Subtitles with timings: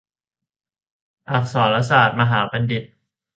[1.31, 2.83] อักษรศาสตรมหาบัณฑิต